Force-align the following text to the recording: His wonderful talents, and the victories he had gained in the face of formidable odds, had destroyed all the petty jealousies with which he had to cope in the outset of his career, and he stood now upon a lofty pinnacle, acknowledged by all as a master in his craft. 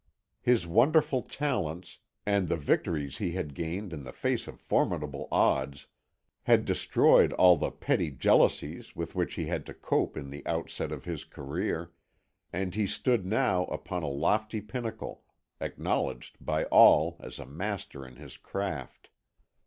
His 0.41 0.65
wonderful 0.65 1.21
talents, 1.21 1.99
and 2.25 2.47
the 2.47 2.57
victories 2.57 3.19
he 3.19 3.33
had 3.33 3.53
gained 3.53 3.93
in 3.93 4.01
the 4.01 4.11
face 4.11 4.47
of 4.47 4.59
formidable 4.59 5.27
odds, 5.31 5.85
had 6.41 6.65
destroyed 6.65 7.31
all 7.33 7.55
the 7.55 7.69
petty 7.69 8.09
jealousies 8.09 8.95
with 8.95 9.13
which 9.13 9.35
he 9.35 9.45
had 9.45 9.63
to 9.67 9.75
cope 9.75 10.17
in 10.17 10.31
the 10.31 10.41
outset 10.47 10.91
of 10.91 11.05
his 11.05 11.23
career, 11.23 11.91
and 12.51 12.73
he 12.73 12.87
stood 12.87 13.27
now 13.27 13.65
upon 13.65 14.01
a 14.01 14.07
lofty 14.07 14.59
pinnacle, 14.59 15.21
acknowledged 15.59 16.35
by 16.43 16.63
all 16.71 17.15
as 17.19 17.37
a 17.37 17.45
master 17.45 18.03
in 18.03 18.15
his 18.15 18.37
craft. 18.37 19.09